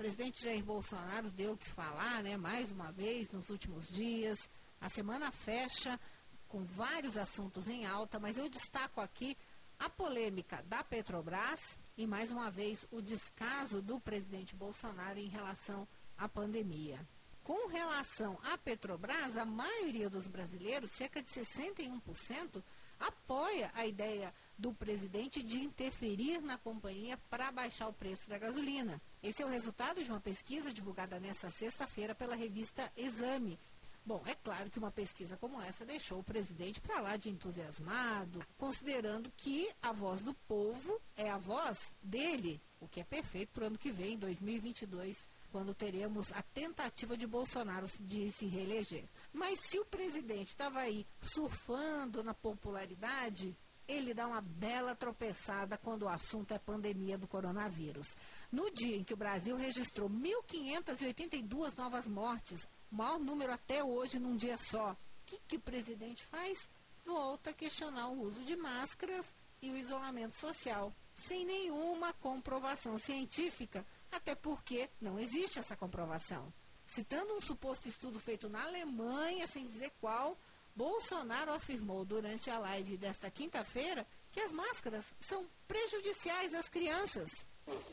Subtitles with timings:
[0.00, 2.34] presidente Jair Bolsonaro deu o que falar, né?
[2.34, 4.38] Mais uma vez nos últimos dias.
[4.80, 6.00] A semana fecha
[6.48, 9.36] com vários assuntos em alta, mas eu destaco aqui
[9.78, 15.86] a polêmica da Petrobras e mais uma vez o descaso do presidente Bolsonaro em relação
[16.16, 17.06] à pandemia.
[17.44, 22.64] Com relação à Petrobras, a maioria dos brasileiros, cerca de 61%,
[23.00, 29.00] apoia a ideia do presidente de interferir na companhia para baixar o preço da gasolina.
[29.22, 33.58] Esse é o resultado de uma pesquisa divulgada nesta sexta-feira pela revista Exame.
[34.04, 38.40] Bom, é claro que uma pesquisa como essa deixou o presidente para lá de entusiasmado,
[38.56, 43.64] considerando que a voz do povo é a voz dele, o que é perfeito para
[43.64, 49.04] o ano que vem, 2022 quando teremos a tentativa de Bolsonaro de se reeleger.
[49.32, 53.56] Mas se o presidente estava aí surfando na popularidade,
[53.86, 58.14] ele dá uma bela tropeçada quando o assunto é pandemia do coronavírus.
[58.50, 64.36] No dia em que o Brasil registrou 1.582 novas mortes, maior número até hoje num
[64.36, 66.68] dia só, o que, que o presidente faz?
[67.04, 73.86] Volta a questionar o uso de máscaras e o isolamento social, sem nenhuma comprovação científica
[74.10, 76.52] até porque não existe essa comprovação.
[76.84, 80.36] Citando um suposto estudo feito na Alemanha, sem dizer qual,
[80.74, 87.28] Bolsonaro afirmou durante a live desta quinta-feira que as máscaras são prejudiciais às crianças.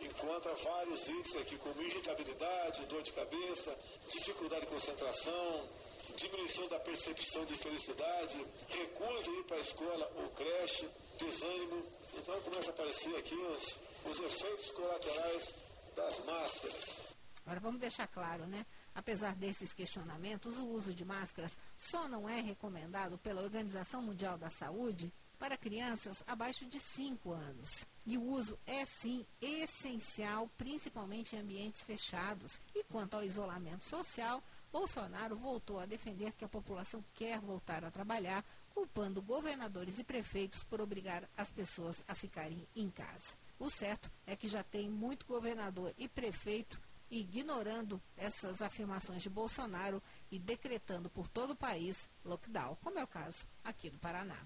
[0.00, 3.76] Encontra vários índices aqui, como irritabilidade, dor de cabeça,
[4.08, 5.68] dificuldade de concentração,
[6.14, 11.86] diminuição da percepção de felicidade, recusa ir para a escola ou creche, desânimo.
[12.14, 15.54] Então começa a aparecer aqui os, os efeitos colaterais
[15.94, 17.06] das máscaras.
[17.44, 18.66] Agora vamos deixar claro, né?
[18.94, 24.50] Apesar desses questionamentos, o uso de máscaras só não é recomendado pela Organização Mundial da
[24.50, 27.86] Saúde para crianças abaixo de 5 anos.
[28.06, 32.60] O uso é sim essencial, principalmente em ambientes fechados.
[32.74, 37.90] E quanto ao isolamento social, Bolsonaro voltou a defender que a população quer voltar a
[37.90, 43.34] trabalhar, culpando governadores e prefeitos por obrigar as pessoas a ficarem em casa.
[43.58, 46.80] O certo é que já tem muito governador e prefeito
[47.10, 53.08] ignorando essas afirmações de Bolsonaro e decretando por todo o país lockdown, como é o
[53.08, 54.36] caso aqui do Paraná.